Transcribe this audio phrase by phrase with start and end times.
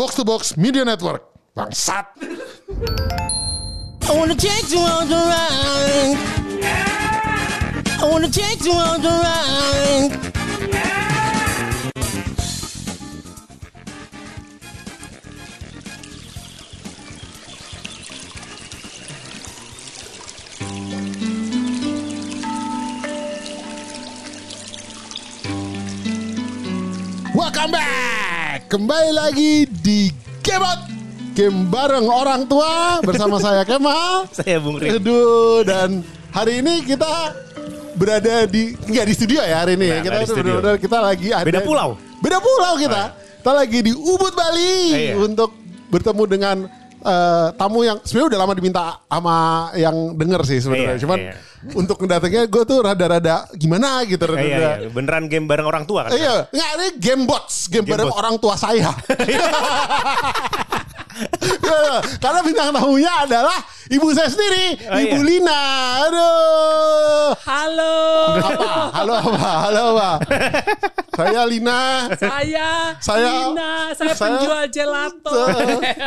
[0.00, 1.22] Box to Box Media Network.
[1.54, 2.06] Bangsat.
[4.08, 6.16] I wanna take you on the ride.
[8.00, 10.16] I wanna take you on the ride.
[27.34, 28.00] Welcome back.
[28.70, 30.80] Kembali lagi di Kebot.
[31.30, 34.30] Game bareng orang tua bersama saya Kemal.
[34.30, 34.98] Saya Bung Rin.
[34.98, 37.34] Aduh dan hari ini kita
[37.98, 39.88] berada di nggak di studio ya hari ini.
[39.90, 40.52] Nah, kita di tuh studio.
[40.58, 41.98] benar-benar kita lagi ada Beda pulau.
[42.22, 43.02] Beda pulau kita.
[43.40, 44.74] Kita lagi di Ubud Bali
[45.10, 45.14] Iya.
[45.16, 45.50] untuk
[45.88, 46.56] bertemu dengan
[47.00, 49.36] eh, tamu yang sebenarnya udah lama diminta sama
[49.74, 50.94] yang denger sih sebenarnya.
[50.94, 51.34] Iya, Cuman iya.
[51.72, 54.24] untuk ngedatengnya gue tuh rada-rada gimana gitu.
[54.24, 54.70] Iya, Rada-rada.
[54.80, 56.14] iya, beneran game bareng orang tua kan?
[56.14, 58.20] Iya, nggak ini game bots, game, Game bareng bots.
[58.20, 58.90] orang tua saya.
[62.16, 65.26] Karena bintang tamunya adalah ibu saya sendiri, Oh, Ibu iya.
[65.26, 65.60] Lina.
[66.00, 67.28] Aduh.
[67.40, 67.96] Halo,
[68.36, 68.70] Apa?
[68.92, 69.50] Halo apa?
[69.60, 70.10] Halo apa?
[71.10, 72.08] saya Lina.
[72.16, 72.68] saya,
[72.98, 75.32] Saya- Lina, saya, saya- penjual gelato.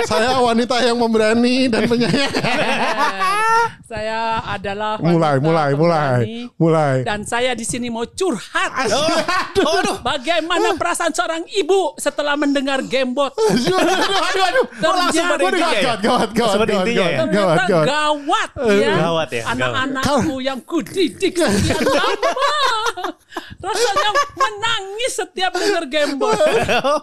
[0.03, 2.33] saya wanita yang memberani dan penyayang.
[3.92, 6.17] saya adalah mulai, mulai, mulai,
[6.58, 6.95] mulai.
[7.03, 8.89] Dan saya di sini mau curhat.
[9.59, 9.98] Oh, aduh.
[10.02, 13.31] Bagaimana perasaan seorang ibu setelah mendengar gamebot?
[13.33, 14.66] Aduh, aduh, aduh, aduh.
[15.56, 15.70] Ya?
[15.84, 17.18] gawat, gawat, gawat, Langsung pada gawat, intinya ya?
[17.18, 17.86] gawat, gawat, Ternyata gawat.
[17.88, 18.94] gawat ya.
[18.98, 22.32] Gawat ya, Anak-anakku yang kudidik sekian lama.
[23.60, 26.36] Rasanya menangis setiap dengar gamebot.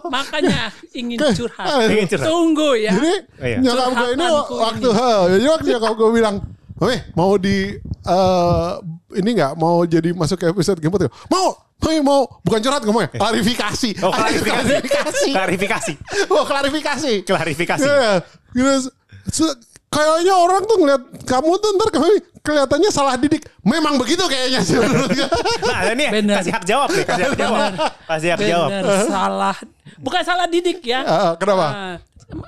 [0.07, 1.89] Makanya ingin curhat.
[1.89, 2.27] Ingin curhat.
[2.27, 2.91] Tunggu ya.
[2.93, 3.57] Jadi Iya.
[3.59, 4.97] nyokap gue ini waktu ini.
[4.97, 6.35] ha, jadi waktu nyokap gue bilang,
[6.81, 8.71] Weh mau di eh,
[9.13, 13.09] ini nggak mau jadi masuk ke episode game Boot?" Mau, mau, mau bukan curhat ngomongnya,
[13.13, 14.01] klarifikasi.
[14.01, 14.65] Oh, klarifikasi.
[14.81, 15.29] klarifikasi.
[15.29, 15.93] Klarifikasi.
[16.29, 17.13] Oh, klarifikasi.
[17.21, 17.85] Klarifikasi.
[17.85, 18.25] Iya.
[18.51, 19.45] Gitu,
[19.87, 23.43] kayaknya orang tuh ngeliat kamu tuh ntar kami kelihatannya salah didik.
[23.61, 25.29] Memang begitu kayaknya sih menurut gue.
[25.71, 26.35] Nah, ini Bener.
[26.41, 27.61] kasih hak jawab nih, kasih hak jawab.
[28.07, 28.69] Kasih hak jawab.
[28.71, 29.57] Bener, salah.
[29.97, 30.99] Bukan salah didik ya.
[31.03, 31.67] Ah, kenapa?
[31.69, 31.95] Ah,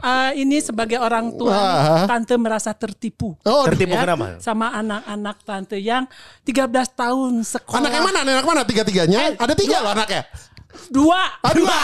[0.01, 2.03] ah, ini sebagai orang tua, Ah.
[2.07, 3.35] tante merasa tertipu.
[3.44, 4.39] Oh, Tertipu ya, kenapa?
[4.39, 6.07] Sama anak-anak tante yang
[6.41, 7.79] 13 tahun sekolah.
[7.79, 8.19] anak yang mana?
[8.23, 8.61] Anak mana?
[8.63, 9.35] Tiga-tiganya?
[9.38, 10.23] Ada tiga loh anaknya.
[10.89, 11.22] Dua.
[11.39, 11.79] Ah, dua.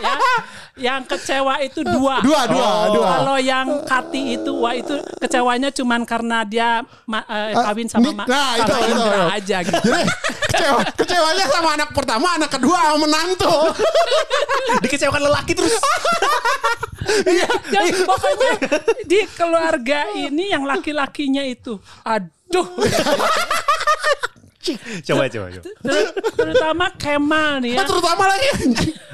[0.00, 0.14] ya.
[0.74, 2.18] Yang kecewa itu dua.
[2.18, 2.84] Dua, dua, Oh.
[2.92, 3.08] dua.
[3.14, 6.68] Kalau yang Kati itu, wah itu kecewanya cuman karena dia
[7.04, 9.22] ma- eh, kawin sama, Nik- ma- nah, sama itu, itu, Indra itu.
[9.32, 9.78] aja gitu.
[9.80, 10.02] Jadi
[10.44, 13.54] kecewa, kecewanya sama anak pertama, anak kedua sama menantu.
[14.82, 15.74] Dikecewakan lelaki terus.
[17.04, 18.52] Iya, dan pokoknya
[19.04, 22.64] di keluarga ini yang laki-lakinya itu, aduh,
[25.04, 25.62] Coba, coba, coba.
[25.62, 27.78] ter- terutama Kemal nih ya.
[27.78, 28.48] Nah, terutama lagi.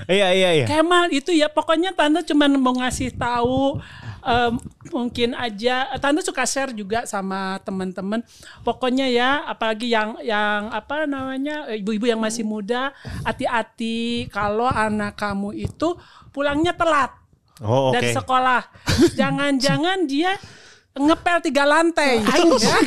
[0.07, 0.67] Iya, iya, iya.
[0.67, 3.79] Kemal itu ya pokoknya tante cuman mau ngasih tahu
[4.21, 4.53] em,
[4.89, 8.23] mungkin aja tante suka share juga sama teman-teman.
[8.61, 12.91] Pokoknya ya apalagi yang yang apa namanya ibu-ibu yang masih muda
[13.23, 15.95] hati-hati kalau anak kamu itu
[16.31, 17.11] pulangnya telat
[17.61, 18.01] Oh, oke.
[18.01, 18.63] dari sekolah.
[19.21, 20.33] Jangan-jangan dia
[20.91, 22.79] ngepel tiga lantai, ya.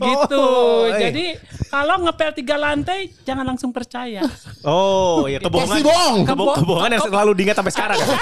[0.00, 0.40] gitu.
[0.40, 1.08] Oh, iya.
[1.08, 1.36] Jadi
[1.68, 4.24] kalau ngepel tiga lantai jangan langsung percaya.
[4.64, 5.84] Oh, iya kebohongan.
[5.84, 6.16] Bohong.
[6.24, 7.98] Kebo- kebohongan yang selalu diingat sampai sekarang.
[8.00, 8.06] ya?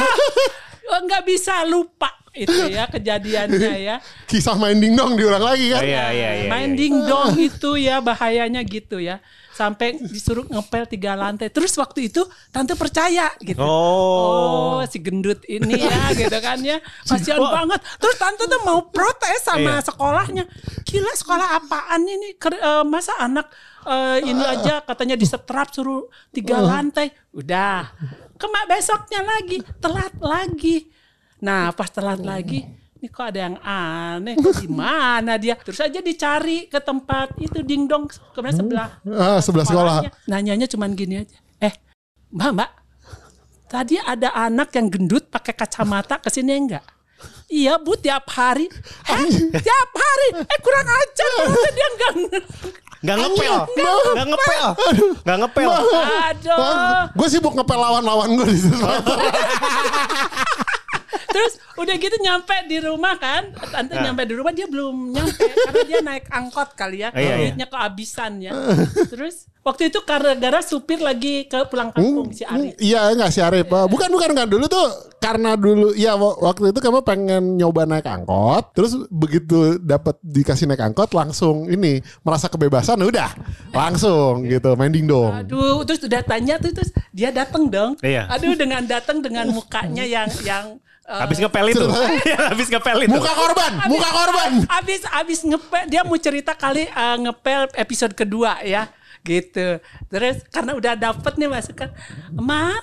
[0.90, 3.96] Oh, nggak bisa lupa itu ya kejadiannya ya.
[4.30, 5.86] Kisah main dingdong diulang lagi kan.
[5.86, 6.50] Iya, iya, iya.
[6.50, 6.78] Main iya.
[6.82, 9.22] dingdong itu ya bahayanya gitu ya.
[9.60, 11.52] Sampai disuruh ngepel tiga lantai.
[11.52, 13.60] Terus waktu itu tante percaya gitu.
[13.60, 14.80] Oh.
[14.80, 16.80] Oh, si gendut ini ya gitu kan ya.
[17.04, 17.60] Kasihan Wah.
[17.60, 17.80] banget.
[18.00, 19.84] Terus tante tuh mau protes sama Iya.
[19.84, 20.44] sekolahnya.
[20.88, 22.32] Gila sekolah apaan ini?
[22.40, 23.52] Eh, masa anak
[23.84, 27.12] eh, ini aja katanya disetrap suruh tiga lantai.
[27.36, 27.92] Udah.
[28.40, 30.88] Kemak besoknya lagi telat lagi.
[31.44, 32.64] Nah, pas telat lagi
[33.00, 35.56] ini kok ada yang aneh, kok gimana dia?
[35.56, 39.96] Terus aja dicari ke tempat itu dingdong kemudian sebelah Ah, sebelah sekolah.
[40.28, 41.36] Nanyanya cuman gini aja.
[41.64, 41.72] Eh,
[42.28, 42.70] Mbak, Mbak.
[43.72, 46.84] Tadi ada anak yang gendut pakai kacamata ke sini enggak?
[47.48, 48.68] Iya bu tiap hari.
[49.08, 50.28] Eh tiap hari.
[50.44, 51.30] Eh kurang ajar
[51.72, 52.12] dia enggak.
[53.00, 53.54] Gak ngepel.
[54.12, 54.66] Gak ngepel.
[55.24, 55.68] Gak ngepel.
[55.72, 57.16] Aduh.
[57.16, 58.76] Gue sibuk ngepel lawan-lawan gue di situ.
[61.30, 63.54] Terus udah gitu nyampe di rumah kan.
[63.70, 65.40] Tante nyampe di rumah dia belum nyampe.
[65.40, 67.08] Karena dia naik angkot kali ya.
[67.10, 67.36] Iya, iya.
[67.38, 68.52] Duitnya kehabisan ya.
[69.08, 72.74] Terus waktu itu karena gara supir lagi ke pulang kampung si Arif.
[72.76, 73.66] Iya enggak si Arif.
[73.68, 74.88] Bukan bukan bukan dulu tuh
[75.20, 80.64] karena dulu ya wa- waktu itu kamu pengen nyoba naik angkot, terus begitu dapat dikasih
[80.64, 83.28] naik angkot langsung ini merasa kebebasan udah
[83.70, 85.44] langsung gitu main dingdong.
[85.44, 88.00] Aduh, terus udah tanya tuh terus dia datang dong.
[88.00, 88.32] Iya.
[88.32, 90.80] Aduh dengan datang dengan mukanya yang yang
[91.10, 91.86] Habis ngepel itu.
[92.30, 93.18] Iya, habis ngepel itu.
[93.18, 94.50] Muka korban, muka korban.
[94.70, 98.86] Abis abis ngepel dia mau cerita kali eh, ngepel episode kedua ya
[99.20, 99.78] gitu.
[100.08, 101.88] Terus karena udah dapet nih masukan,
[102.34, 102.74] Ma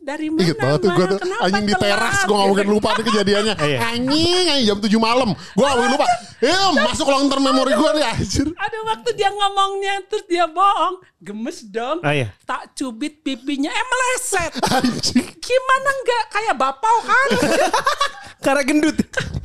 [0.00, 0.44] dari mana?
[0.44, 0.96] Ingat banget tuh Ma?
[0.96, 3.54] gue tuh Kenapa anjing di telat?" teras gue gak mungkin lupa tuh kejadiannya.
[3.64, 3.78] Iya.
[3.96, 5.30] Anjing, anjing jam 7 malam.
[5.32, 6.06] Gue gak mungkin lupa.
[6.44, 8.46] Eh masuk long term memory gue nih anjir.
[8.52, 12.04] Ada waktu dia ngomongnya terus dia bohong, gemes dong.
[12.04, 12.28] Ah, iya.
[12.44, 14.52] Tak cubit pipinya, eh meleset.
[14.76, 15.26] Anjing.
[15.40, 17.28] Gimana nggak kayak bapau kan?
[18.44, 18.96] Karena gendut.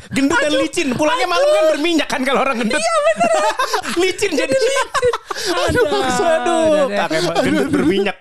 [0.09, 0.87] Gendut dan licin.
[0.97, 2.81] Pulangnya malam kan berminyak kan kalau orang gendut.
[2.81, 3.29] Iya bener.
[4.03, 5.13] licin jadi licin.
[5.55, 6.63] Aduh, Aduh.
[6.91, 6.97] deh.
[6.99, 8.17] Kakek gendut berminyak.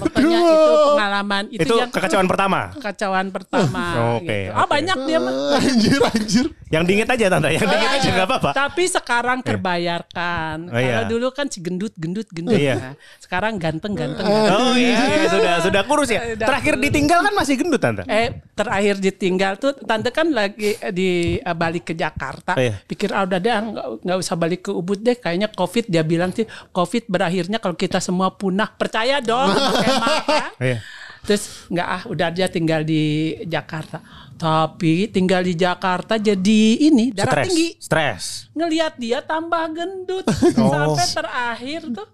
[0.00, 2.60] Pokoknya itu pengalaman itu, Itu yang kekacauan pertama.
[2.74, 3.84] kekacauan pertama.
[4.18, 4.54] Oke, gitu.
[4.54, 4.70] Ah oke.
[4.70, 5.34] banyak dia mah.
[5.60, 6.46] Anjir, anjir.
[6.70, 7.48] Yang dingin aja tante.
[7.50, 8.50] Yang dingin aja nggak apa-apa.
[8.54, 10.56] Tapi sekarang terbayarkan.
[10.70, 11.02] Oh, iya.
[11.02, 12.56] Kalau dulu kan si gendut, gendut, gendut.
[12.56, 12.94] Iya.
[13.20, 14.24] Sekarang ganteng, ganteng.
[14.24, 16.38] Oh iya, iya, sudah sudah kurus ya.
[16.38, 18.06] Terakhir ditinggal kan masih gendut tante.
[18.08, 22.56] Eh terakhir ditinggal tuh tante kan lagi eh, di eh, balik ke Jakarta.
[22.56, 22.80] Oh, iya.
[22.80, 23.52] Pikir ah udah deh
[24.00, 25.12] nggak usah balik ke Ubud deh.
[25.12, 28.72] Kayaknya COVID dia bilang sih COVID berakhirnya kalau kita semua punah.
[28.72, 29.52] Percaya dong.
[29.52, 30.16] Emang?
[30.64, 30.80] Iya.
[31.20, 33.02] Terus nggak ah udah dia tinggal di
[33.44, 34.00] Jakarta.
[34.34, 37.46] Tapi tinggal di Jakarta jadi ini darah Stres.
[37.52, 37.68] tinggi.
[37.76, 38.24] Stres.
[38.56, 40.24] Ngelihat dia tambah gendut
[40.56, 40.96] Oh.
[40.96, 42.08] sampai terakhir tuh.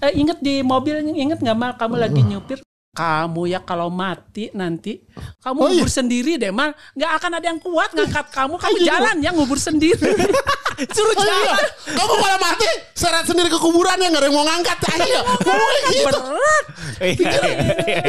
[0.00, 2.60] Eh, inget di mobil inget nggak mal kamu lagi nyupir
[2.96, 5.04] kamu ya kalau mati nanti
[5.38, 5.72] kamu Oh, iya.
[5.76, 9.56] ngubur sendiri deh mal nggak akan ada yang kuat ngangkat kamu kamu jalan ya ngubur
[9.56, 10.00] sendiri
[10.96, 11.28] suruh Oh, iya.
[11.46, 14.76] jalan Kamu kalau mati seret sendiri ke kuburan ya gak ada yang mau ngangkat.
[14.90, 16.04] Ayo, ngomongnya gitu.
[16.04, 16.64] berat
[16.96, 17.40] Iya, iya,
[17.86, 18.00] iya,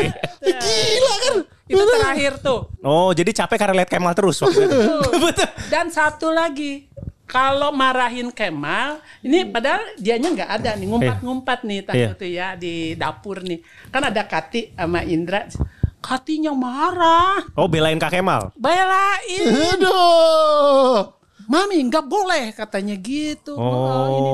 [0.41, 0.57] iya.
[0.57, 1.35] Gila kan.
[1.67, 4.79] itu terakhir tuh Oh, jadi capek karena lihat Kemal terus waktu itu.
[5.19, 5.47] Betul.
[5.71, 6.87] dan satu lagi
[7.27, 12.09] kalau marahin Kemal, ini padahal dianya nggak ada nih ngumpat-ngumpat nih tante Iya.
[12.15, 13.59] tuh ya di dapur nih.
[13.91, 15.43] Kan ada Kati sama Indra.
[15.99, 18.55] Katinya marah, Oh, belain Kak Kemal.
[18.55, 19.43] belain.
[19.75, 21.16] Aduh.
[21.47, 23.55] Mami nggak boleh katanya gitu.
[23.55, 24.11] Oh.
[24.11, 24.31] ini.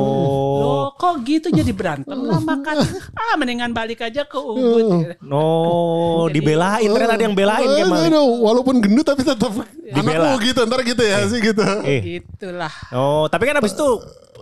[0.57, 2.89] Loh kok gitu jadi berantem lah Kati.
[3.13, 5.13] Ah mendingan balik aja ke Ubud.
[5.29, 8.09] Oh, dibelain ternyata ada yang belain Kemal.
[8.09, 10.33] Aduh, walaupun gendut tapi tetap Dibela.
[10.33, 10.59] anakmu gitu.
[10.65, 11.61] Ntar gitu ya sih gitu.
[11.85, 12.01] Eh.
[12.17, 12.73] Gitulah.
[12.89, 13.89] Oh, tapi kan abis itu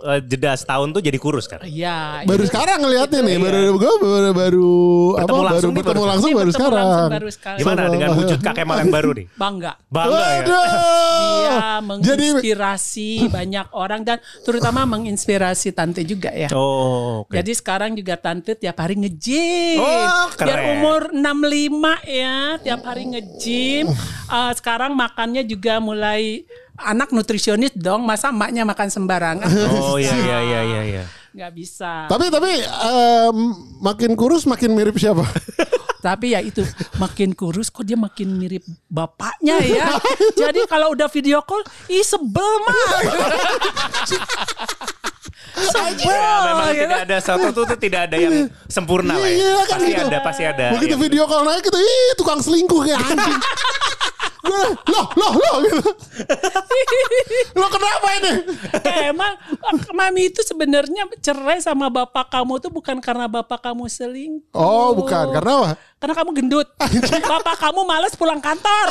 [0.04, 1.62] eh, jeda setahun tuh jadi kurus kan?
[1.62, 2.22] Iya.
[2.22, 3.42] Baru ini- sekarang ngeliatnya nih, Iya.
[3.42, 4.72] baru gue baru, baru
[5.14, 5.20] apa?
[5.22, 6.84] Bertemu langsung baru nih, bertemu baru- langsung ini baru bertemu sekarang.
[6.84, 7.58] langsung baru sekali.
[7.58, 9.26] Gimana dengan wujud Kak Kemal yang baru nih?
[9.34, 9.72] Bangga.
[9.86, 10.42] Bangga ya?
[10.42, 11.56] Dia
[12.02, 16.48] Jadi menginspirasi banyak orang dan terutama menginspirasi tante juga ya.
[16.52, 17.32] Oh, oke.
[17.32, 19.78] Jadi sekarang juga tante tiap hari nge-gym.
[19.78, 20.72] Oh, Biar keren.
[20.76, 21.72] umur 65
[22.04, 23.86] ya, tiap hari nge-gym.
[24.24, 26.44] Eh, sekarang makannya juga mulai
[26.78, 29.48] anak nutrisionis dong, masa emaknya makan sembarangan?
[29.76, 31.04] Oh iya iya iya iya iya.
[31.32, 32.08] Nggak bisa.
[32.08, 33.36] Tapi tapi em,
[33.80, 35.24] makin kurus makin mirip siapa?
[36.02, 36.66] Tapi ya itu
[36.98, 39.86] makin kurus kok dia makin mirip bapaknya ya.
[40.42, 42.74] Jadi kalau udah video call, ih sebel mah.
[45.54, 46.02] sebel.
[46.02, 46.90] Ya, memang gitu.
[46.90, 49.38] tidak ada satu tuh, tuh tidak ada yang sempurna lah ya.
[49.38, 50.02] Iya, kan pasti gitu.
[50.10, 50.66] ada, pasti ada.
[50.74, 53.38] Begitu yang- video call naik gitu, ih tukang selingkuh kayak anjing.
[54.42, 55.90] Gue, loh, loh, loh, gitu.
[57.60, 58.32] Lo kenapa ini?
[58.74, 63.86] Eh, emang eh, mami itu sebenarnya cerai sama bapak kamu tuh bukan karena bapak kamu
[63.86, 64.50] selingkuh.
[64.58, 65.30] Oh, bukan.
[65.30, 65.70] Karena apa?
[66.02, 66.68] Karena kamu gendut.
[67.22, 68.88] Bapak kamu males pulang kantor.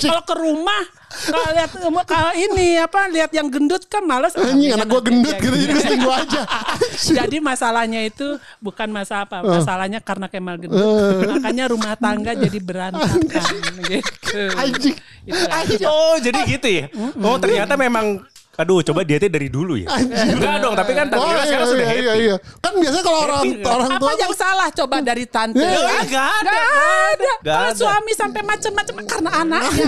[0.00, 1.70] Kalau ke rumah kalau lihat
[2.06, 4.32] kalau ini apa lihat yang gendut kan males.
[4.38, 6.42] Anjing, anak gue gendut gitu, jadi gue selingkuh aja.
[7.20, 9.58] Jadi masalahnya itu bukan masalah apa, Oh.
[9.58, 10.78] masalahnya karena Kemal gendut.
[11.26, 13.42] Makanya rumah tangga jadi berantakan
[13.82, 13.98] gitu.
[14.62, 14.96] Anjing.
[15.84, 16.84] Oh jadi gitu ya?
[17.18, 18.22] Oh ternyata memang
[18.58, 21.72] Aduh coba dietnya dari dulu ya Enggak dong tapi kan Oh, Tante iya, sekarang iya,
[21.72, 22.36] sudah iya, happy iya.
[22.60, 25.64] Kan biasanya kalau orang Happy orang Apa tua yang salah coba dari tante?
[25.64, 27.32] Ya, ya, nggak ada, Nggak ada.
[27.40, 27.78] Nggak Kalau ada.
[27.78, 29.86] suami sampai macam-macam karena anaknya.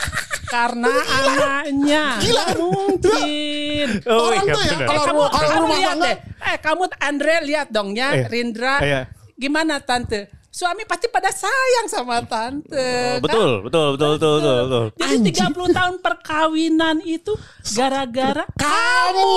[0.54, 2.04] karena anaknya.
[2.22, 2.44] Gila.
[2.56, 3.88] Mungkin.
[4.08, 6.16] Oh, orang iya, tuh ya kalau kamu, ru- kalau kamu rumah lihat deh.
[6.40, 8.74] Eh kamu Andre lihat dong ya, Eh, Rindra.
[8.80, 9.00] iya.
[9.34, 10.30] Gimana tante?
[10.56, 13.20] Suami pasti pada sayang sama tante.
[13.20, 13.28] Oh, kan?
[13.28, 14.84] Betul betul betul betul betul, betul.
[14.96, 15.16] Jadi
[15.52, 17.36] 30 tahun perkawinan itu
[17.76, 19.36] gara-gara kamu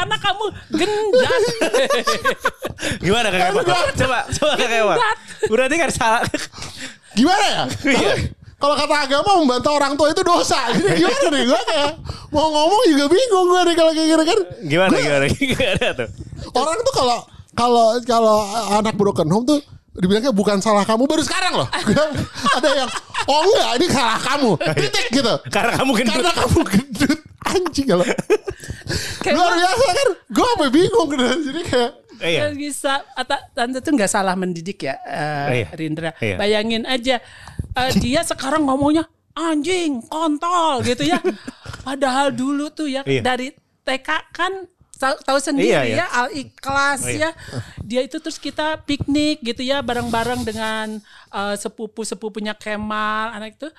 [0.00, 0.44] karena kamu
[0.80, 1.42] gendat.
[3.04, 3.64] Gimana Kak Kemal?
[4.00, 5.18] Coba coba Kak Kemal Gendat.
[5.52, 6.22] Berarti kan salah
[7.12, 7.62] gimana ya?
[7.84, 8.12] Iya.
[8.56, 10.72] Kalau kata agama membantah orang tua itu dosa.
[10.72, 11.90] Jadi gimana nih gue kayak
[12.32, 14.38] mau ngomong juga bingung gue nih kalau kayak gini kan.
[14.64, 16.08] Gimana gimana gimana tuh
[16.56, 17.18] Orang tuh kalau
[17.58, 18.38] kalau kalau
[18.78, 19.58] anak broken home tuh
[19.98, 21.68] dibilangnya bukan salah kamu baru sekarang loh.
[22.56, 22.90] Ada yang
[23.26, 24.50] oh enggak ini salah kamu.
[24.78, 25.34] Titik gitu.
[25.50, 28.06] Karena kamu gendut Karena kamu gendut anjing kalau
[29.28, 30.08] luar biasa kan.
[30.30, 31.24] Gue sampai bingung gitu.
[31.50, 32.50] Jadi kayak Iya.
[32.50, 33.06] Bisa.
[33.54, 35.66] Tante tuh nggak salah mendidik ya, eh, Iya.
[35.78, 36.10] Rindra.
[36.18, 36.34] Iya.
[36.34, 37.22] Bayangin aja,
[37.78, 39.06] eh, dia sekarang ngomongnya
[39.38, 41.22] anjing, kontol gitu ya.
[41.86, 43.22] Padahal dulu tuh ya Iya.
[43.22, 43.54] dari
[43.86, 44.66] TK kan
[44.98, 45.96] tahu- sendiri Iya, iya.
[46.02, 47.30] ya al ikhlas Oh, iya.
[47.30, 47.30] ya.
[47.80, 50.98] Dia itu terus kita piknik gitu ya bareng-bareng dengan
[51.30, 53.70] eh, sepupu-sepupunya Kemal anak itu.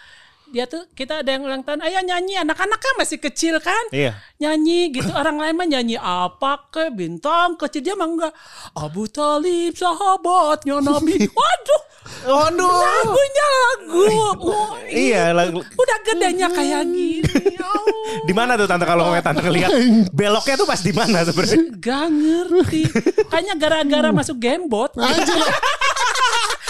[0.50, 4.18] Dia tuh kita ada yang ulang tahun, ayo nyanyi anak-anak kan masih kecil kan Iya.
[4.38, 8.34] nyanyi gitu orang lain mah nyanyi apa ke bintang kecil dia mah enggak
[8.74, 11.82] Abu Talib sahabatnya Nabi waduh
[12.26, 12.66] Waduh.
[12.66, 14.04] lagunya lagu
[14.42, 17.86] Oh, Iya, lagu- udah gedenya kayak gini oh.
[18.28, 19.70] Di mana tuh tante kalau ngeliat tante ngeliat
[20.10, 21.62] beloknya tuh pas di mana sebenarnya?
[21.78, 22.82] Gak ngerti
[23.30, 24.98] Kayaknya gara-gara masuk gamebot.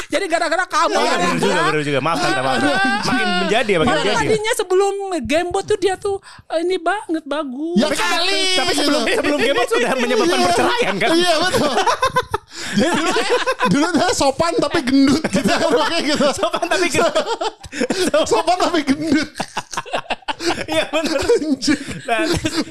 [0.09, 1.17] Jadi gara-gara kamu Oh, iya, ya.
[1.21, 1.99] bener juga, bener juga.
[2.01, 2.57] Maaf tante, maaf.
[3.05, 4.25] Makin menjadi ya, makin Padahal menjadi.
[4.25, 6.17] tadinya sebelum gamebot tuh dia tuh
[6.49, 8.41] eh, ini banget bagus Ya kali.
[8.57, 11.09] Tapi sebelum sebelum game sudah menyebabkan perceraian kan?
[11.13, 11.73] Iya betul.
[12.69, 13.09] Jadi dulu
[13.69, 16.25] dulu dia sopan tapi gendut gitu Makanya gitu.
[16.33, 17.05] Sopan tapi gitu.
[18.25, 19.29] Sopan tapi gendut.
[20.72, 21.19] Iya bener.
[22.05, 22.24] Nah,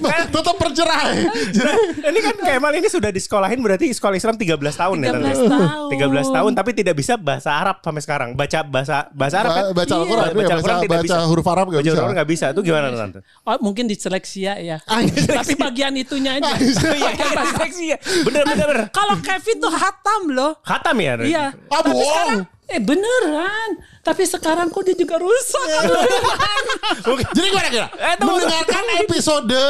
[0.02, 1.14] kan, Tetap bercerai.
[1.50, 1.72] Jadi
[2.06, 5.10] ini kan Kemal ini sudah disekolahin berarti sekolah Islam 13 tahun ya.
[5.10, 5.32] 13 Tante?
[5.46, 5.88] tahun.
[6.24, 8.28] 13 tahun tapi tidak bisa bahasa Arab sampai sekarang.
[8.32, 9.64] Baca bahasa bahasa Arab kan?
[9.66, 11.16] Ba- baca Al-Quran, Baca iya, Al-Quran baca- tidak baca bisa.
[11.24, 11.92] huruf Arab nggak Baca bisa.
[11.92, 12.46] huruf Arab nggak bisa.
[12.50, 13.18] Itu gimana tante?
[13.42, 15.28] Oh mungkin diseleksia ya Anjir.
[15.28, 17.10] Tapi bagian itunya aja Iya,
[17.46, 17.98] seleksi ya.
[18.22, 18.88] Bener bener.
[18.90, 20.52] Kalau Kevin tuh hatam loh.
[20.62, 21.12] Khatam ya?
[21.18, 21.44] Iya.
[21.68, 22.57] Ah, Tapi bohong.
[22.68, 23.80] Eh beneran.
[24.04, 25.68] Tapi sekarang kok dia juga rusak.
[27.08, 27.86] Mungkin Jadi gimana kira?
[27.92, 29.64] Eh, tunggu, Mendengarkan episode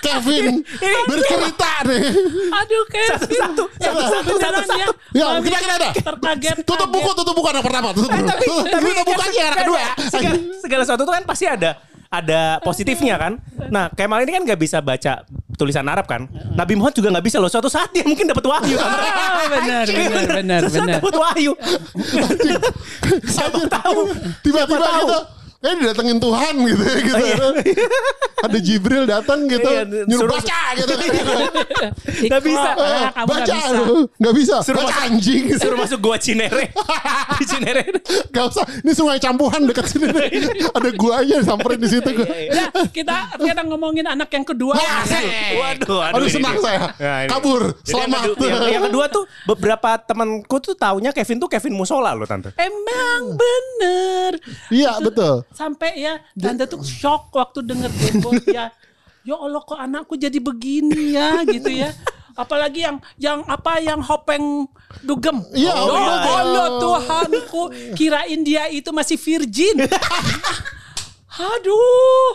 [0.00, 0.64] Kevin
[1.04, 2.04] bercerita nih.
[2.48, 3.20] Aduh Kevin.
[3.20, 4.92] Satu-satu, satu-satu, Beneran satu-satu.
[5.12, 5.90] Ya, Kami kita kita ada.
[5.92, 6.56] Terkaget.
[6.64, 7.88] Tutup buku, tutup buku anak pertama.
[7.92, 8.24] Tutup buku.
[8.24, 9.82] tapi tapi Tutup buku aja anak kedua.
[10.08, 11.70] segala, segala sesuatu itu kan pasti ada
[12.08, 13.32] ada positifnya kan.
[13.68, 15.22] Nah Kemal ini kan nggak bisa baca
[15.54, 16.26] tulisan Arab kan.
[16.54, 17.48] Nabi Muhammad juga nggak bisa loh.
[17.48, 18.76] Suatu saat dia mungkin dapat wahyu.
[18.76, 18.90] kan?
[18.90, 20.98] Ah, benar, benar, benar, Suatu saat benar.
[21.00, 21.52] dapat wahyu.
[23.24, 24.00] Siapa tahu?
[24.42, 25.18] Tiba-tiba gitu.
[25.64, 27.24] Eh didatengin Tuhan gitu ya gitu.
[27.24, 27.36] iya.
[28.44, 29.64] Ada Jibril datang gitu.
[29.64, 30.92] Iya, nyuruh suruh- baca gitu.
[32.28, 32.68] Nggak bisa.
[32.70, 33.68] Eh, Ah, kamu baca bisa.
[33.72, 33.96] lu.
[34.14, 34.56] Nggak bisa.
[34.60, 35.44] Suruh baca masuk- anjing.
[35.56, 36.68] Suruh masuk gua Cinere.
[37.40, 37.82] Di Cinere.
[38.28, 38.64] Gak usah.
[38.84, 40.12] Ini sungai campuhan dekat sini.
[40.76, 42.08] Ada guanya samperin di situ.
[42.12, 42.28] gua.
[42.28, 44.76] Udah, kita kita ngomongin anak yang kedua.
[44.76, 46.92] Waduh, Aduh, ini senang saya.
[46.94, 47.30] Nah, ini.
[47.32, 47.62] Kabur.
[47.80, 48.68] Jadi yang Selamat.
[48.68, 52.52] yang kedua tuh beberapa temanku tuh taunya Kevin tuh Kevin Musola loh tante.
[52.54, 54.36] Emang bener.
[54.68, 55.48] Iya betul.
[55.54, 58.74] Sampai ya tante tuh shock waktu denger debot ya.
[59.24, 61.94] Ya Allah kok anakku jadi begini ya gitu ya.
[62.34, 64.66] Apalagi yang yang apa yang hopeng
[65.00, 65.38] dugem.
[65.54, 66.42] Ya oh, iya.
[66.42, 67.62] Allah Tuhanku
[67.94, 69.86] kirain dia itu masih virgin.
[71.54, 72.30] Aduh.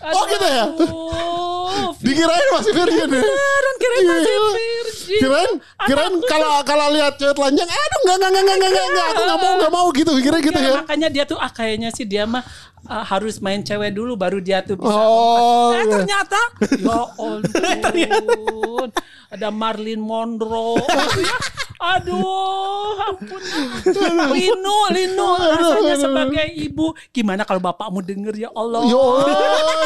[0.00, 0.64] Oh, gitu ya?
[0.68, 1.90] Aduh.
[1.98, 3.20] Dikirain masih virgin ya.
[3.20, 4.38] Beneran kirain masih Iya.
[4.54, 5.18] virgin.
[5.18, 5.52] Kirain,
[5.84, 9.52] kirain kalau kalau lihat cewek telanjang, aduh enggak enggak enggak enggak enggak, aku enggak mau
[9.56, 10.74] enggak mau gitu, kira gitu Ya, ya.
[10.84, 12.44] makanya dia tuh ah kayaknya sih dia mah
[12.86, 14.94] ah, harus main cewek dulu baru dia tuh bisa.
[14.94, 15.90] Oh, eh iya.
[15.90, 16.40] ternyata
[17.98, 18.88] ya ampun.
[19.28, 20.80] Ada Marlin Monroe.
[21.20, 21.36] ya.
[21.78, 23.40] Aduh, ampun.
[24.32, 26.96] Lino, Lino rasanya sebagai ibu.
[27.12, 28.82] Gimana kalau bapakmu denger ya Allah?
[28.88, 29.02] Yo,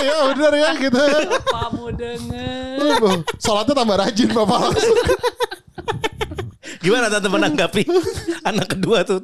[0.02, 0.98] ya benar ya gitu.
[0.98, 2.76] Bapakmu denger.
[3.38, 4.96] Sholatnya tambah rajin bapak langsung.
[6.82, 7.82] Gimana tante menanggapi
[8.42, 9.22] anak kedua tuh?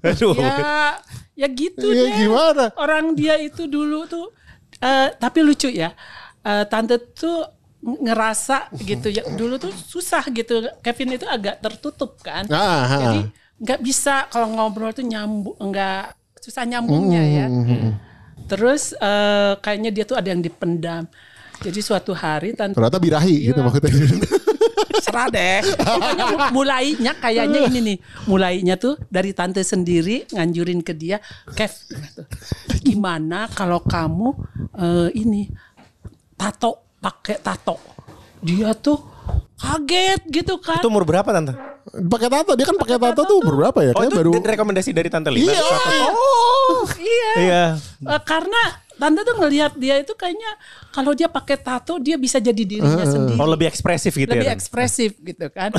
[0.00, 0.32] Aduh.
[0.40, 0.96] Ya,
[1.36, 2.16] ya gitu Iya, deh.
[2.24, 2.64] gimana?
[2.80, 4.32] Orang dia itu dulu tuh,
[4.80, 5.92] eh, tapi lucu ya.
[6.40, 7.44] Eh, tante tuh
[7.82, 9.20] ngerasa gitu ya.
[9.28, 10.64] Dulu tuh susah gitu.
[10.80, 12.48] Kevin itu agak tertutup kan.
[12.48, 12.88] Ah, ah.
[12.88, 13.20] Jadi
[13.62, 17.46] nggak bisa kalau ngobrol tuh nyambung, nggak susah nyambungnya ya.
[17.52, 17.94] Hmm,
[18.52, 21.08] Terus eh, kayaknya dia tuh ada yang dipendam.
[21.62, 23.64] Jadi suatu hari tante Ternyata birahi gitu Iya.
[23.64, 23.92] maksudnya.
[25.02, 25.58] serah deh.
[26.52, 27.98] Mulainya kayaknya ini nih.
[28.28, 31.18] Mulainya tuh dari tante sendiri nganjurin ke dia,
[31.54, 32.22] Kev, gitu.
[32.82, 34.28] gimana kalau kamu
[34.78, 35.48] eh, ini
[36.36, 37.78] tato pakai tato.
[38.42, 39.11] Dia tuh
[39.62, 40.82] kaget gitu kan.
[40.82, 41.54] Itu umur berapa tante?
[41.82, 43.92] Pakai tato, dia kan pakai tato tuh berapa ya?
[43.94, 45.50] Oh Kayak itu baru rekomendasi dari tante Lina.
[45.50, 45.62] Iya.
[46.14, 47.30] Oh, iya.
[47.38, 47.64] Iya.
[48.06, 48.60] Eh, karena
[48.98, 50.50] tante tuh ngelihat dia itu kayaknya
[50.94, 53.38] kalau dia pakai tato dia bisa jadi dirinya sendiri.
[53.38, 54.54] Oh lebih ekspresif gitu lebih ya.
[54.54, 54.58] Tante?
[54.62, 55.70] ekspresif gitu kan.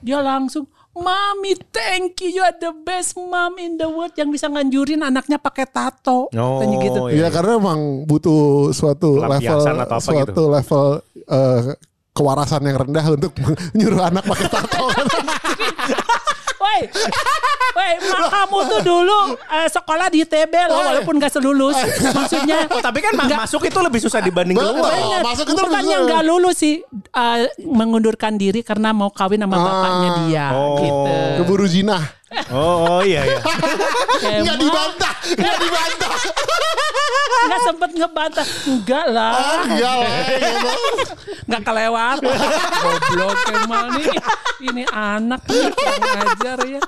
[0.00, 4.44] Dia langsung, Mami thank you, you are the best mom in the world yang bisa
[4.44, 6.28] nganjurin anaknya pakai tato.
[6.32, 7.00] Oh, Katanya gitu.
[7.08, 7.28] Ya iya.
[7.32, 10.42] karena emang butuh suatu level atau apa suatu gitu.
[10.52, 10.84] level
[11.28, 11.60] eh,
[12.12, 13.32] kewarasan yang rendah untuk
[13.72, 14.84] nyuruh anak pakai tato.
[14.84, 15.04] Wah
[16.62, 16.86] Woi,
[17.74, 21.74] woi, mak kamu tuh dulu eh, sekolah di ITB loh, walaupun gak selulus.
[22.06, 23.34] Maksudnya, Oh, tapi kan Nggak.
[23.36, 24.94] masuk itu lebih susah dibanding keluar.
[24.94, 25.20] Bener.
[25.20, 26.78] masuk itu Bukan lebih yang gak lulus sih
[27.10, 30.78] eh, mengundurkan diri karena mau kawin sama bapaknya dia Oh.
[30.78, 31.14] gitu.
[31.42, 31.98] Keburu zina.
[32.52, 33.40] Oh, oh iya iya.
[34.40, 36.14] Enggak dibantah, enggak dibantah.
[37.42, 38.46] nggak sempet ngebantah.
[38.68, 39.32] Enggak lah.
[39.68, 40.12] Enggak lah.
[41.42, 42.18] nggak kelewat
[42.80, 44.08] goblok emang nih
[44.62, 46.80] ini anak nih kurang ajar ya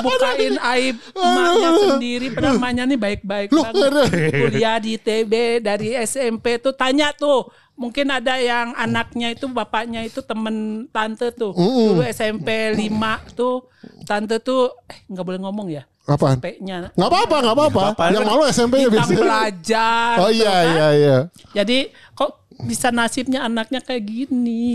[0.00, 3.92] bukain aib emaknya sendiri padahal emaknya nih baik-baik banget
[4.32, 7.46] kuliah di TB dari SMP tuh tanya tuh
[7.78, 13.70] mungkin ada yang anaknya itu bapaknya itu temen tante tuh dulu SMP 5 tuh
[14.02, 16.40] tante tuh eh nggak boleh ngomong ya Apaan?
[16.40, 17.80] P-nya Enggak apa-apa, enggak apa-apa.
[17.92, 18.02] apa-apa.
[18.16, 19.20] Yang malu SMP ya bintang biasanya.
[19.20, 20.64] belajar Oh tuh iya kan.
[20.72, 21.16] iya iya.
[21.52, 21.78] Jadi
[22.16, 22.30] kok
[22.64, 24.72] bisa nasibnya anaknya kayak gini?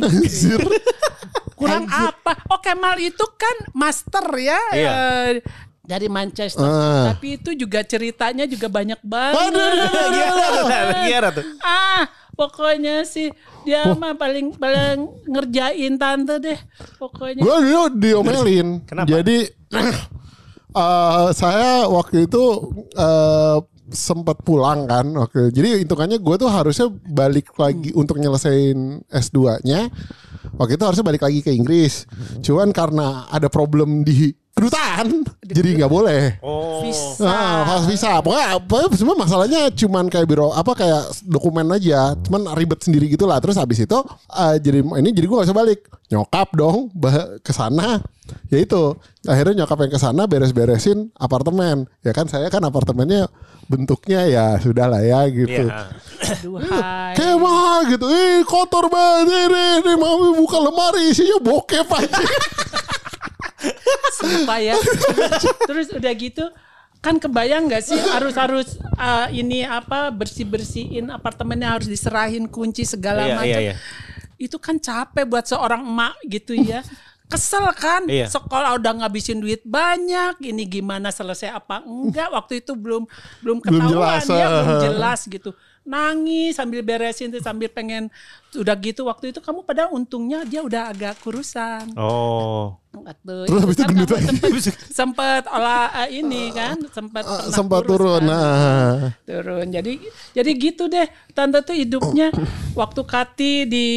[1.57, 2.37] Kurang apa?
[2.53, 4.61] Oh Kemal itu kan master ya.
[4.77, 4.91] Iya.
[4.93, 5.31] eh,
[5.83, 6.63] dari Manchester.
[6.63, 7.11] Ah.
[7.11, 9.51] Tapi itu juga ceritanya juga banyak banget.
[9.51, 11.01] Aduh, aduh, aduh, aduh, aduh.
[11.03, 11.45] Gimana tuh?
[11.59, 12.01] Ah,
[12.33, 13.29] pokoknya sih
[13.63, 16.59] dia mah paling paling ngerjain tante deh.
[16.99, 17.41] Pokoknya.
[17.41, 18.67] Gue dulu diomelin.
[18.83, 19.07] Kenapa?
[19.07, 19.37] Jadi
[20.83, 22.43] eh, saya waktu itu
[22.97, 23.57] eh,
[23.93, 25.05] sempat pulang kan.
[25.15, 25.53] Oke.
[25.53, 29.87] Jadi hitungannya gue tuh harusnya balik lagi untuk nyelesain S2-nya.
[30.57, 32.05] Waktu itu harusnya balik lagi ke Inggris.
[32.45, 36.37] Cuman karena ada problem di kedutaan, jadi nggak boleh.
[36.45, 36.85] Oh.
[37.25, 38.21] Nah, pas bisa.
[38.21, 43.25] Pokoknya apa semua masalahnya cuman kayak biro apa kayak dokumen aja, cuman ribet sendiri gitu
[43.25, 43.41] lah.
[43.41, 43.97] Terus habis itu
[44.29, 45.79] eh, jadi ini jadi gue gak bisa balik.
[46.13, 47.97] Nyokap dong bah- ke sana.
[48.53, 48.93] Ya itu.
[49.25, 51.89] Akhirnya nyokap yang ke sana beres-beresin apartemen.
[52.05, 53.25] Ya kan saya kan apartemennya
[53.65, 55.65] bentuknya ya sudah lah ya gitu.
[55.65, 55.89] Iya.
[57.17, 58.05] Kayak mahal gitu.
[58.05, 59.49] Ih kotor banget.
[59.49, 62.21] Ini, ini mami buka lemari isinya bokep aja.
[64.13, 64.75] Sumpah ya.
[65.63, 66.45] Terus udah gitu
[66.97, 72.83] kan kebayang nggak sih harus harus uh, ini apa bersih bersihin apartemennya harus diserahin kunci
[72.83, 73.47] segala Iya, macam.
[73.49, 73.75] iya, iya.
[74.37, 76.79] Itu kan capek buat seorang emak gitu ya.
[77.23, 78.29] Kesel kan Iya.
[78.29, 83.03] sekolah udah ngabisin duit banyak ini gimana selesai apa enggak waktu itu belum
[83.41, 84.81] belum Belum ketahuan jelas, ya belum eh.
[84.85, 85.49] jelas gitu
[85.83, 88.07] nangis sambil beresin tuh sambil pengen
[88.53, 92.79] udah gitu waktu itu kamu padahal untungnya dia udah agak kurusan Oh.
[92.95, 94.61] Waktu Terus habis itu kan gendut kamu lagi.
[94.61, 98.21] sempet, sempet olah eh, ini kan sempat pernah Sempat turun.
[98.21, 98.29] kan.
[98.29, 98.93] Nah.
[99.23, 99.93] turun jadi
[100.31, 102.29] jadi gitu deh tante tuh hidupnya
[102.75, 103.87] waktu Kati di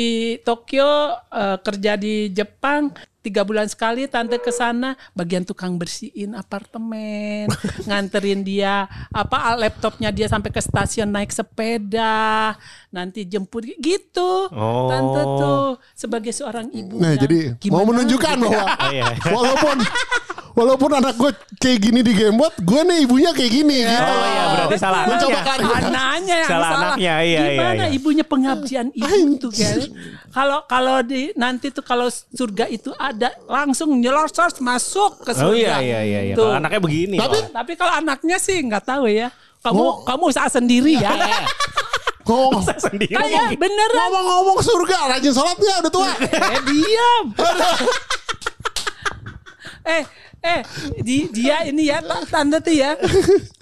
[0.40, 0.88] Tokyo
[1.28, 2.88] eh, kerja di Jepang
[3.20, 7.50] tiga bulan sekali tante ke sana bagian tukang bersihin apartemen
[7.90, 12.54] nganterin dia apa laptopnya dia sampai ke stasiun naik sepeda
[12.88, 14.86] nanti jemput gitu Oh.
[14.86, 19.04] tante tuh sebagai seorang ibu Nah jadi mau menunjukkan bahwa iya.
[19.36, 19.76] walaupun
[20.52, 23.78] walaupun anak gue kayak gini di Gamebot, gue nih ibunya kayak gini.
[23.82, 23.92] gitu.
[24.02, 25.44] Oh iya berarti salah Mencoba anaknya.
[25.44, 25.74] karya.
[25.76, 26.78] anaknya yang Salah salah.
[26.80, 27.86] anaknya, iya, Gimana iya, iya.
[27.92, 29.78] ibunya pengabdian ibu tuh kan?
[30.30, 35.44] Kalau kalau di nanti tuh kalau surga itu ada langsung nyelosos masuk ke surga.
[35.44, 36.20] Oh iya iya iya.
[36.22, 36.34] iya.
[36.34, 36.48] Tuh.
[36.48, 37.16] Kalau anaknya begini.
[37.20, 37.52] Tapi- oh.
[37.52, 39.28] Tapi kalau anaknya sih nggak tahu ya.
[39.60, 39.94] Kamu Oh.
[40.04, 41.12] kamu usaha sendiri ya.
[42.26, 43.14] Ngomong, sendiri.
[43.14, 43.94] Kayak beneran.
[44.02, 46.10] ngomong-ngomong surga, rajin sholatnya udah tua.
[46.58, 47.24] Eh diam.
[49.86, 50.04] Eh
[50.42, 50.60] eh
[50.98, 52.98] di, dia ini ya ta- tanda tuh ya.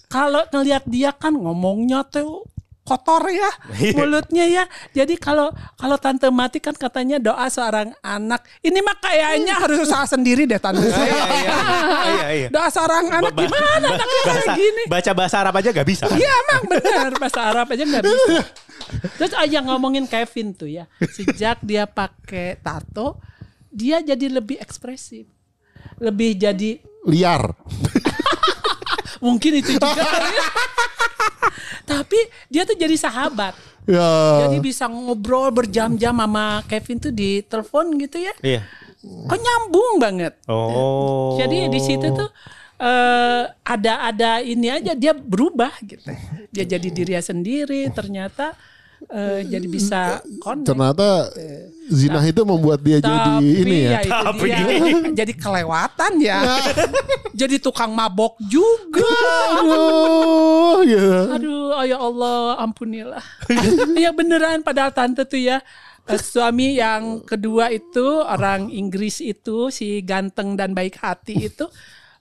[0.08, 2.46] Kalau ngelihat dia kan ngomongnya tuh
[2.84, 3.48] kotor ya
[3.96, 4.64] mulutnya ya.
[4.92, 8.44] Jadi kalau kalau tante mati kan katanya doa seorang anak.
[8.60, 10.84] Ini mah kayaknya harus usaha sendiri deh tante.
[10.84, 11.56] Iya, iya, iya.
[12.04, 12.48] Iya, iya.
[12.52, 14.82] Doa seorang anak Ba- gimana anaknya kayak bahasa, gini?
[14.86, 16.04] baca bahasa Arab aja gak bisa.
[16.12, 18.36] Iya emang benar bahasa Arab aja nggak bisa.
[19.18, 23.16] Terus aja ngomongin Kevin tuh ya, sejak dia pakai tato,
[23.72, 25.24] dia jadi lebih ekspresif,
[26.00, 27.52] lebih jadi Liar.
[29.24, 29.92] mungkin itu juga.
[29.92, 30.46] ya.
[31.84, 32.16] Tapi
[32.48, 33.52] dia tuh jadi sahabat,
[33.84, 34.48] Ya.
[34.48, 38.32] jadi bisa ngobrol berjam-jam sama Kevin tuh di telepon gitu ya.
[38.40, 38.64] Iya.
[39.04, 40.32] Kok nyambung banget.
[40.48, 41.36] Oh.
[41.36, 42.28] Jadi di situ tuh
[42.80, 46.08] eh, ada ada ini aja dia berubah gitu.
[46.48, 48.56] Dia jadi dirinya sendiri ternyata
[49.10, 50.00] eh, jadi bisa
[50.40, 50.68] connect.
[50.68, 51.30] Ternyata
[51.92, 54.00] zina itu membuat dia jadi ini ya.
[54.00, 54.66] itu Tapi dia
[55.12, 56.40] jadi kelewatan ya.
[57.40, 59.04] jadi tukang mabok juga.
[59.60, 61.20] Aduh, gitu.
[61.34, 63.24] Aduh, oh ya Allah, ampunilah.
[64.04, 65.60] ya beneran padahal tante tuh ya
[66.08, 71.68] eh, suami yang kedua itu orang Inggris itu si ganteng dan baik hati itu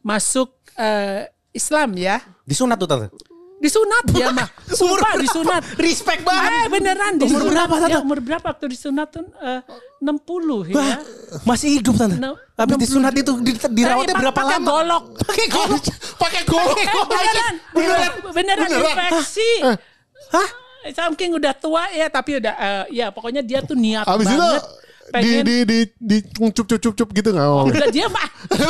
[0.03, 2.19] masuk eh, Islam ya.
[2.43, 3.32] Disunat tuh tante.
[3.63, 4.47] Disunat dia mah.
[4.79, 5.61] Sumpah disunat.
[5.79, 6.51] Respect banget.
[6.51, 7.47] Eh beneran Umur disunat.
[7.47, 7.91] berapa, Tante?
[7.91, 9.61] Ya, umur berapa waktu disunat tuh eh,
[9.97, 10.75] 60 ya.
[10.75, 10.97] Wah,
[11.47, 12.19] masih hidup tante.
[12.19, 12.83] No, Habis 60.
[12.83, 14.67] disunat itu di- dirawatnya Tapi berapa pakai lama?
[14.67, 15.03] golok.
[15.23, 15.83] Pakai golok.
[16.19, 16.75] Pakai golok.
[16.75, 18.95] Eh, beneran, beneran, beneran, Beneran?
[19.07, 19.51] infeksi.
[20.29, 20.49] Hah?
[20.83, 24.59] Saking udah tua ya, tapi udah, eh, ya pokoknya dia tuh niat Abis itu banget.
[24.59, 28.27] di pengen di di di cup cup cup cup gitu nggak Oh, udah dia mah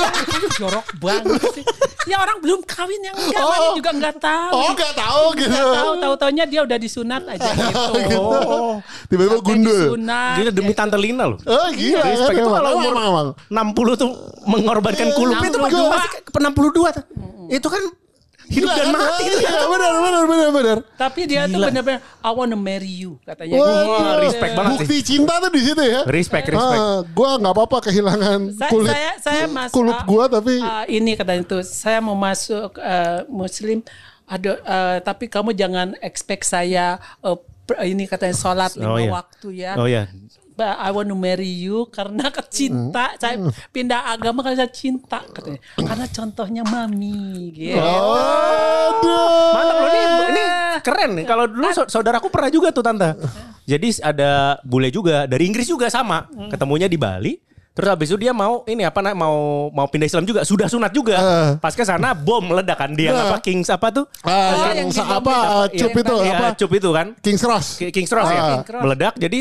[0.59, 1.65] jorok banget sih.
[2.03, 3.47] Ya orang belum kawin yang enggak, Oh.
[3.47, 4.51] mana juga enggak tahu.
[4.51, 5.51] Oh nggak tahu gitu.
[5.55, 8.17] Nggak tahu, tahu taunya dia udah disunat aja gitu.
[8.19, 8.75] Oh.
[9.07, 9.77] Tiba-tiba Sampai gundul.
[9.77, 10.35] Disunat.
[10.35, 11.39] Gila demi Tante Lina loh.
[11.43, 12.01] Oh gila.
[12.03, 13.27] Respect itu kalau umur emang.
[13.47, 14.09] 60 tuh
[14.45, 15.93] mengorbankan kulupnya itu 62.
[15.95, 17.05] masih ke 62 tuh.
[17.47, 17.83] Itu kan
[18.53, 18.93] hidup Gila, dan kan?
[18.95, 19.23] mati.
[19.25, 20.77] Iya, benar benar benar benar.
[20.93, 21.67] Tapi dia tuh Gila.
[21.67, 23.57] benar-benar I wanna marry you katanya.
[23.57, 24.21] Wah, gitu.
[24.23, 24.77] respect banget.
[24.77, 26.01] Bukti cinta tuh di situ ya.
[26.05, 26.79] Respect, respect.
[26.79, 30.85] Ah, gua nggak apa-apa kehilangan Saya, kulit saya saya mas kulup ah, gua tapi ah,
[30.85, 33.81] ini katanya tuh saya mau masuk eh, muslim
[34.23, 37.01] ada eh, tapi kamu jangan expect saya
[37.63, 39.11] per- ini katanya sholat lima Oh, iya.
[39.11, 39.71] waktu ya.
[39.75, 40.03] Oh ya.
[40.53, 45.57] But I want to marry you karena kecinta saya pindah agama karena saya cinta katanya
[45.75, 47.77] karena contohnya mami gitu.
[47.77, 49.51] Aduh.
[49.51, 50.43] Mantap loh ini, ini
[50.79, 51.25] keren nih.
[51.25, 53.17] Kalau dulu so- saudaraku pernah juga tuh tante.
[53.63, 56.29] Jadi ada bule juga dari Inggris juga sama.
[56.49, 57.33] Ketemunya di Bali.
[57.73, 59.33] Terus habis itu dia mau ini apa nak mau
[59.73, 61.17] mau pindah Islam juga, sudah sunat juga.
[61.17, 61.49] Eh.
[61.57, 63.17] Pas ke sana bom meledak kan dia Eh.
[63.17, 64.05] apa Kings apa tuh?
[64.21, 66.15] Ah, Oh, yang apa bawah cup itu.
[66.21, 66.47] Iya, apa?
[66.53, 67.07] cup itu kan.
[67.17, 67.81] King's Cross.
[67.81, 68.37] Ki- Kings Cross ya.
[68.37, 68.45] Ah.
[68.53, 68.83] Kings Cross.
[68.85, 69.39] Meledak jadi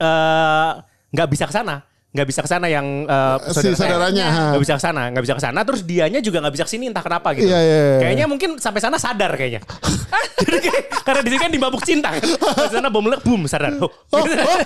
[0.00, 0.70] eh,
[1.14, 1.82] nggak bisa ke sana.
[2.14, 3.90] Nggak bisa ke sana yang eh, Si saudara saya.
[3.90, 4.42] saudaranya, ha.
[4.54, 5.60] Nggak bisa ke sana, nggak bisa ke sana.
[5.60, 7.44] Terus dianya juga nggak bisa ke sini entah kenapa gitu.
[7.44, 7.98] Iya, iya, iya.
[8.00, 9.66] Kayaknya mungkin sampai sana sadar kayaknya.
[10.44, 12.22] Jadi kayak- karena di sini kan dimabuk cinta kan.
[12.22, 13.74] Di sana bom meledak, boom sadar.
[13.76, 14.58] Oh, Oh, oh,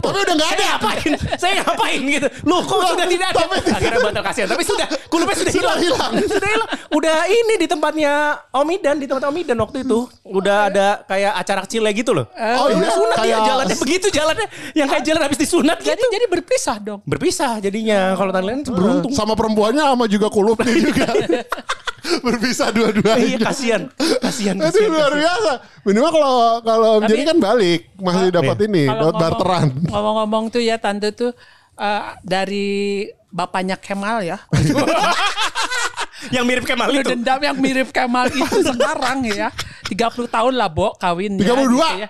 [0.02, 0.56] tapi udah nggak ada.
[0.58, 1.12] Saya ngapain?
[1.36, 2.26] Saya ngapain gitu?
[2.42, 3.42] Loh kok sudah tidak ada?
[3.70, 4.48] Akhirnya batal kasihan.
[4.48, 6.12] Tapi sudah, kulupnya sudah Sudah hilang.
[6.24, 6.68] Sudah hilang.
[6.88, 8.12] Udah ini di tempatnya
[8.50, 10.08] Omidan, di tempat Omidan waktu itu.
[10.24, 12.26] Udah ada kayak acara kecilnya gitu loh.
[12.32, 12.90] Oh, udah iya?
[12.90, 14.46] sunat Kayak- jalannya begitu jalannya.
[14.72, 16.10] Yang kayak jalan habis disunat Jadi gitu.
[16.10, 17.00] jadi berpisah dong.
[17.04, 18.14] Berpisah jadinya.
[18.14, 19.12] Kalau tadi lain beruntung.
[19.12, 21.06] Sama perempuannya sama juga kulupnya juga.
[22.24, 23.36] Berpisah Iya dua-duanya.
[23.42, 23.82] kasihan.
[24.22, 24.56] Kasihan.
[24.56, 25.52] Itu luar biasa.
[25.84, 29.66] Minimal kalau kalau jadi kan balik masih dapat ini, dapat barteran.
[29.76, 31.36] ngomong- Ngomong-ngomong tuh ya tante tuh
[31.76, 32.68] eh, dari
[33.28, 34.38] bapaknya Kemal ya.
[36.34, 37.10] Yang mirip Kemal Lu itu.
[37.14, 39.54] dendam yang mirip Kemal itu sekarang ya.
[39.86, 39.94] 30
[40.26, 42.02] tahun lah, Bo, kawin 32?
[42.02, 42.08] ya.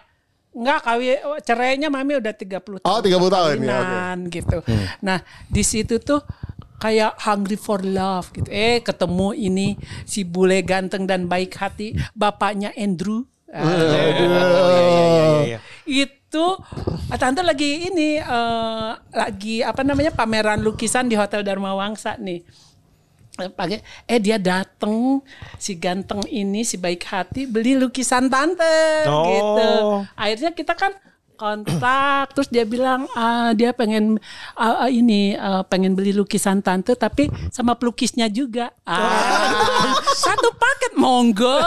[0.59, 1.17] Enggak, kawin
[1.47, 2.91] cerainya Mami udah 30 tahun.
[2.91, 4.59] Oh, 30 tahun, ya, kawinan, gitu.
[5.07, 6.19] Nah, di situ tuh
[6.79, 8.51] kayak hungry for love gitu.
[8.51, 13.23] Eh, ketemu ini si bule ganteng dan baik hati, bapaknya Andrew.
[13.49, 15.59] Ah, Oh, iya, iya, iya.
[15.89, 16.47] itu
[17.09, 22.43] ah, tante lagi ini eh, lagi apa namanya pameran lukisan di Hotel Dharma Wangsa nih
[22.45, 22.78] Eh,
[23.47, 23.79] pakai
[24.11, 25.23] eh dia dateng
[25.55, 28.75] si ganteng ini si baik hati beli lukisan tante
[29.07, 29.23] Oh.
[29.31, 29.71] gitu
[30.19, 30.91] akhirnya kita kan
[31.39, 34.19] kontak terus dia bilang ah, dia pengen
[34.53, 38.75] ah, ah, ini ah, pengen beli lukisan tante tapi sama pelukisnya juga.
[38.83, 39.95] Ah,
[40.27, 41.63] satu paket monggo.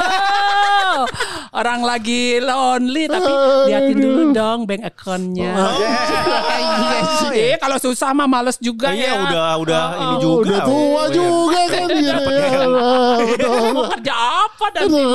[1.52, 3.32] Orang lagi lonely tapi
[3.66, 5.56] liatin dulu dong bank accountnya.
[7.32, 9.24] Eh kalau susah mah males juga Iya ya.
[9.24, 10.44] udah udah ini Oh, juga.
[10.44, 11.14] udah tua Oh, iya.
[11.14, 12.18] juga kan ya.
[13.72, 15.08] Mau kerja apa dan ya?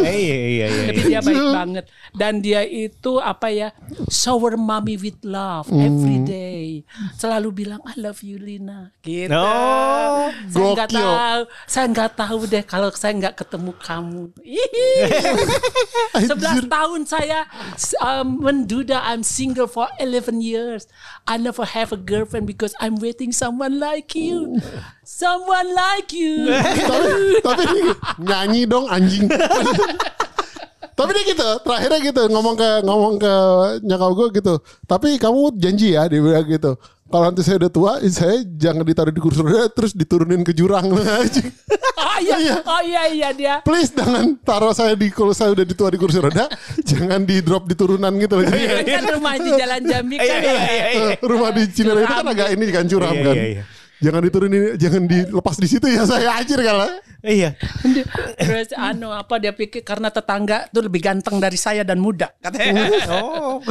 [0.00, 0.66] Iya iya iya.
[0.88, 1.84] Tapi dia baik banget.
[2.12, 3.68] Dan dia itu apa ya
[4.08, 6.84] shower mommy with love every day
[7.16, 9.34] selalu bilang I love you Lina gitu.
[9.34, 14.24] Oh, saya nggak tahu, saya nggak tahu deh kalau saya nggak ketemu kamu.
[16.22, 17.44] 11 tahun saya
[17.98, 20.86] um, menduda I'm single for 11 years.
[21.26, 24.58] I never have a girlfriend because I'm waiting someone like you.
[25.02, 26.46] Someone like you.
[26.90, 27.78] tapi, tapi
[28.28, 29.26] nyanyi dong anjing.
[31.02, 33.34] Tapi dia gitu, terakhirnya gitu ngomong ke ngomong ke
[33.82, 34.54] nyokap gue gitu.
[34.86, 36.78] Tapi kamu janji ya dia bilang gitu.
[37.12, 40.88] Kalau nanti saya udah tua, saya jangan ditaruh di kursi roda terus diturunin ke jurang
[40.96, 41.50] anjing.
[42.12, 43.54] Oh iya, oh iya iya dia.
[43.64, 46.44] Please jangan taruh saya di kalau saya udah ditua di kursi roda,
[46.92, 48.44] jangan di drop di turunan gitu loh.
[48.52, 50.40] Jadi, kan rumah di Jalan Jambi Iya kan.
[50.44, 50.72] iya iya.
[50.92, 51.06] iya.
[51.08, 53.34] eh, rumah di Cinere itu kan agak ini kan curam Iya, kan.
[53.34, 53.62] iya, iya.
[54.02, 56.90] Jangan diturunin, jangan dilepas di situ ya saya anjir kalau.
[57.22, 57.54] Iya.
[58.34, 62.90] Terus anu apa dia pikir karena tetangga tuh lebih ganteng dari saya dan muda katanya.
[63.14, 63.62] Oh.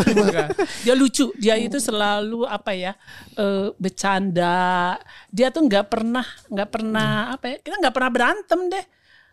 [0.87, 2.95] dia lucu, dia itu selalu apa ya
[3.35, 4.95] eh, bercanda.
[5.27, 8.85] Dia tuh nggak pernah nggak pernah apa ya kita nggak pernah berantem deh.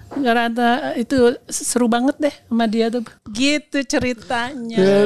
[0.08, 3.06] Nggak ada itu seru banget deh sama dia tuh.
[3.30, 4.78] Gitu ceritanya.
[4.82, 4.98] Ya,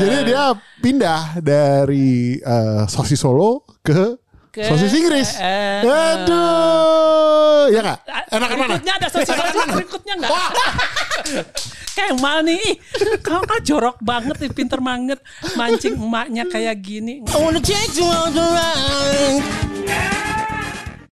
[0.00, 0.42] jadi dia
[0.80, 4.16] pindah dari eh, sosis Solo ke,
[4.48, 5.28] Ke- sosis Inggris.
[5.36, 7.98] eh, Aduh, ya nggak?
[8.32, 8.68] Enakan mana?
[8.76, 9.36] Berikutnya ada sosial
[9.68, 10.32] berikutnya enggak?
[11.98, 12.76] Kemal nih, ih,
[13.18, 15.18] kau kan jorok banget nih, pinter banget
[15.58, 17.26] mancing emaknya kayak gini.
[17.26, 17.58] I wanna
[18.06, 20.27] on the ride.